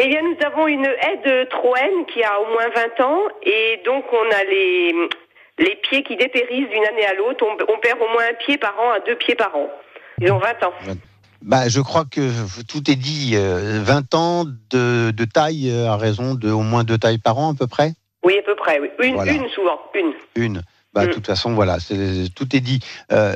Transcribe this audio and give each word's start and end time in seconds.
Eh 0.00 0.06
bien, 0.08 0.20
nous 0.22 0.36
avons 0.46 0.68
une 0.68 0.84
haie 0.86 1.20
de 1.24 1.44
Troène 1.50 2.06
qui 2.12 2.22
a 2.22 2.40
au 2.40 2.46
moins 2.52 2.68
20 2.98 3.04
ans 3.04 3.20
et 3.42 3.80
donc 3.84 4.04
on 4.12 4.30
a 4.34 4.44
les, 4.44 4.94
les 5.58 5.76
pieds 5.76 6.04
qui 6.04 6.16
dépérissent 6.16 6.68
d'une 6.70 6.84
année 6.86 7.04
à 7.06 7.14
l'autre. 7.14 7.44
On, 7.44 7.72
on 7.72 7.78
perd 7.78 7.98
au 8.00 8.08
moins 8.12 8.22
un 8.30 8.34
pied 8.34 8.58
par 8.58 8.78
an 8.78 8.92
à 8.92 9.00
deux 9.00 9.16
pieds 9.16 9.34
par 9.34 9.54
an. 9.56 9.68
Ils 10.20 10.30
ont 10.30 10.38
20 10.38 10.48
ans. 10.64 10.72
Bah, 11.42 11.68
je 11.68 11.80
crois 11.80 12.04
que 12.04 12.20
tout 12.70 12.90
est 12.90 12.96
dit. 12.96 13.32
euh, 13.34 13.80
20 13.84 14.14
ans 14.14 14.44
de, 14.44 15.10
de 15.10 15.24
taille 15.24 15.70
euh, 15.70 15.88
à 15.90 15.96
raison 15.96 16.34
de 16.34 16.50
au 16.50 16.60
moins 16.62 16.84
deux 16.84 16.98
tailles 16.98 17.18
par 17.18 17.38
an 17.38 17.52
à 17.52 17.56
peu 17.58 17.66
près? 17.66 17.92
Oui, 18.24 18.36
à 18.38 18.42
peu 18.42 18.54
près. 18.56 18.80
Oui. 18.80 18.88
Une, 19.00 19.14
Voilà. 19.14 19.32
une 19.32 19.48
souvent, 19.50 19.80
une. 19.94 20.12
Une. 20.36 20.62
Bah, 20.98 21.04
de 21.04 21.10
Mm. 21.10 21.14
toute 21.14 21.26
façon, 21.26 21.54
voilà, 21.54 21.78
tout 22.34 22.56
est 22.56 22.60
dit. 22.60 22.80
Euh, 23.12 23.32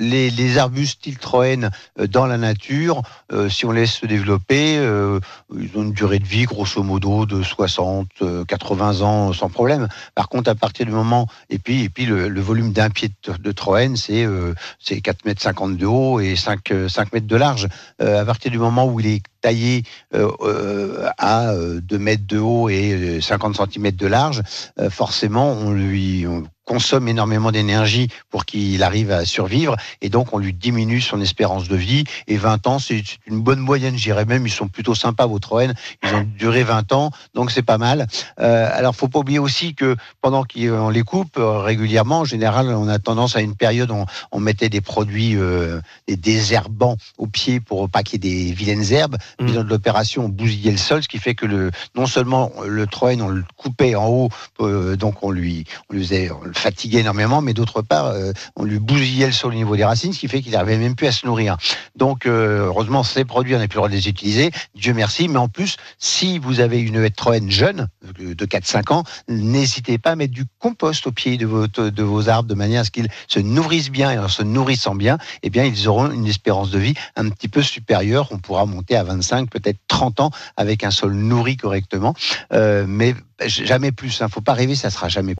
les, 0.00 0.30
les 0.30 0.58
arbustes 0.58 1.00
Tiltroen 1.02 1.70
euh, 2.00 2.08
dans 2.08 2.26
la 2.26 2.38
nature, 2.38 3.02
euh, 3.32 3.48
si 3.48 3.64
on 3.66 3.70
laisse 3.70 3.92
se 3.92 4.06
développer, 4.06 4.78
euh, 4.78 5.20
ils 5.56 5.70
ont 5.76 5.82
une 5.84 5.92
durée 5.92 6.18
de 6.18 6.26
vie 6.26 6.42
grosso 6.44 6.82
modo 6.82 7.24
de 7.24 7.40
60, 7.40 8.08
euh, 8.22 8.44
80 8.44 9.02
ans 9.02 9.32
sans 9.32 9.48
problème. 9.48 9.86
Par 10.16 10.28
contre, 10.28 10.50
à 10.50 10.56
partir 10.56 10.86
du 10.86 10.92
moment, 10.92 11.28
et 11.50 11.60
puis, 11.60 11.84
et 11.84 11.88
puis 11.88 12.04
le, 12.04 12.28
le 12.28 12.40
volume 12.40 12.72
d'un 12.72 12.90
pied 12.90 13.10
de, 13.24 13.32
de 13.36 13.52
Troène, 13.52 13.96
c'est 13.96 14.24
euh, 14.24 14.54
c'est 14.80 15.00
4 15.00 15.24
mètres 15.24 15.40
50 15.42 15.76
de 15.76 15.86
haut 15.86 16.18
et 16.18 16.34
5, 16.34 16.72
euh, 16.72 16.88
5 16.88 17.12
mètres 17.12 17.28
de 17.28 17.36
large. 17.36 17.68
À 18.00 18.24
partir 18.24 18.50
du 18.50 18.58
moment 18.58 18.86
où 18.86 18.98
il 18.98 19.06
est 19.06 19.22
taillé 19.40 19.84
à 20.12 21.50
euh, 21.50 21.80
2 21.80 21.98
mètres 21.98 22.26
de 22.26 22.38
haut 22.38 22.68
et 22.68 22.92
euh, 22.92 23.20
50 23.20 23.56
cm 23.72 23.92
de 23.92 24.06
large, 24.08 24.42
forcément, 24.90 25.52
on 25.52 25.72
lui 25.72 26.26
on 26.26 26.42
consomme 26.68 27.08
énormément 27.08 27.50
d'énergie 27.50 28.08
pour 28.28 28.44
qu'il 28.44 28.82
arrive 28.82 29.10
à 29.10 29.24
survivre 29.24 29.74
et 30.02 30.10
donc 30.10 30.34
on 30.34 30.38
lui 30.38 30.52
diminue 30.52 31.00
son 31.00 31.20
espérance 31.22 31.66
de 31.66 31.76
vie. 31.76 32.04
Et 32.26 32.36
20 32.36 32.66
ans 32.66 32.78
c'est 32.78 33.02
une 33.26 33.40
bonne 33.40 33.58
moyenne 33.58 33.96
je 33.96 34.02
dirais 34.02 34.26
même. 34.26 34.46
Ils 34.46 34.52
sont 34.52 34.68
plutôt 34.68 34.94
sympas 34.94 35.26
vos 35.26 35.38
Troènes 35.38 35.74
ils 36.02 36.14
ont 36.14 36.26
duré 36.36 36.62
20 36.64 36.92
ans 36.92 37.10
donc 37.34 37.50
c'est 37.50 37.62
pas 37.62 37.78
mal. 37.78 38.06
Euh, 38.38 38.68
alors 38.74 38.94
faut 38.94 39.08
pas 39.08 39.20
oublier 39.20 39.38
aussi 39.38 39.74
que 39.74 39.96
pendant 40.20 40.44
qu'on 40.44 40.90
les 40.90 41.02
coupe 41.02 41.38
euh, 41.38 41.60
régulièrement 41.60 42.20
en 42.20 42.24
général 42.26 42.68
on 42.68 42.88
a 42.88 42.98
tendance 42.98 43.34
à 43.34 43.40
une 43.40 43.56
période 43.56 43.90
où 43.90 43.94
on, 43.94 44.06
on 44.32 44.40
mettait 44.40 44.68
des 44.68 44.82
produits 44.82 45.36
euh, 45.36 45.80
des 46.06 46.16
désherbants 46.16 46.98
au 47.16 47.26
pied 47.26 47.60
pour 47.60 47.88
pas 47.88 48.02
qu'il 48.02 48.22
y 48.24 48.28
ait 48.28 48.46
des 48.46 48.52
vilaines 48.52 48.92
herbes. 48.92 49.16
Mm. 49.40 49.46
Bilan 49.46 49.64
de 49.64 49.70
l'opération 49.70 50.26
on 50.26 50.28
bousillait 50.28 50.72
le 50.72 50.76
sol 50.76 51.02
ce 51.02 51.08
qui 51.08 51.18
fait 51.18 51.34
que 51.34 51.46
le 51.46 51.70
non 51.94 52.04
seulement 52.04 52.52
le 52.66 52.86
Troène 52.86 53.22
on 53.22 53.28
le 53.28 53.44
coupait 53.56 53.94
en 53.94 54.06
haut 54.08 54.28
euh, 54.60 54.96
donc 54.96 55.22
on 55.22 55.30
lui 55.30 55.64
on 55.88 55.94
lui 55.94 56.02
faisait 56.02 56.30
on 56.30 56.44
le 56.44 56.57
fatiguait 56.58 57.00
énormément, 57.00 57.40
mais 57.40 57.54
d'autre 57.54 57.82
part, 57.82 58.06
euh, 58.06 58.32
on 58.56 58.64
lui 58.64 58.78
bousillait 58.78 59.26
le 59.26 59.32
sol 59.32 59.52
au 59.52 59.56
niveau 59.56 59.76
des 59.76 59.84
racines, 59.84 60.12
ce 60.12 60.18
qui 60.18 60.28
fait 60.28 60.42
qu'il 60.42 60.52
n'arrivait 60.52 60.78
même 60.78 60.94
plus 60.94 61.06
à 61.06 61.12
se 61.12 61.26
nourrir. 61.26 61.56
Donc, 61.96 62.26
euh, 62.26 62.66
heureusement, 62.66 63.02
ces 63.02 63.24
produits, 63.24 63.54
on 63.54 63.58
n'a 63.58 63.68
plus 63.68 63.76
le 63.76 63.80
droit 63.80 63.88
de 63.88 63.94
les 63.94 64.08
utiliser, 64.08 64.50
Dieu 64.74 64.92
merci, 64.94 65.28
mais 65.28 65.38
en 65.38 65.48
plus, 65.48 65.76
si 65.98 66.38
vous 66.38 66.60
avez 66.60 66.80
une 66.80 67.08
Troène 67.10 67.50
jeune, 67.50 67.88
euh, 68.20 68.34
de 68.34 68.44
4-5 68.44 68.92
ans, 68.92 69.04
n'hésitez 69.28 69.98
pas 69.98 70.10
à 70.10 70.16
mettre 70.16 70.34
du 70.34 70.44
compost 70.58 71.06
au 71.06 71.12
pied 71.12 71.36
de 71.36 71.46
vos, 71.46 71.66
de 71.66 72.02
vos 72.02 72.28
arbres, 72.28 72.48
de 72.48 72.54
manière 72.54 72.82
à 72.82 72.84
ce 72.84 72.90
qu'ils 72.90 73.08
se 73.28 73.38
nourrissent 73.38 73.90
bien, 73.90 74.10
et 74.10 74.18
en 74.18 74.28
se 74.28 74.42
nourrissant 74.42 74.94
bien, 74.94 75.18
eh 75.42 75.50
bien, 75.50 75.64
ils 75.64 75.88
auront 75.88 76.10
une 76.10 76.26
espérance 76.26 76.70
de 76.70 76.78
vie 76.78 76.94
un 77.16 77.28
petit 77.30 77.48
peu 77.48 77.62
supérieure, 77.62 78.28
on 78.30 78.38
pourra 78.38 78.66
monter 78.66 78.96
à 78.96 79.04
25, 79.04 79.48
peut-être 79.48 79.78
30 79.88 80.20
ans, 80.20 80.30
avec 80.56 80.84
un 80.84 80.90
sol 80.90 81.14
nourri 81.14 81.56
correctement, 81.56 82.14
mais 82.50 83.14
jamais 83.46 83.92
plus, 83.92 84.18
il 84.18 84.22
ne 84.24 84.28
faut 84.28 84.40
pas 84.40 84.54
rêver, 84.54 84.74
ça 84.74 84.90
sera 84.90 85.08
jamais 85.08 85.34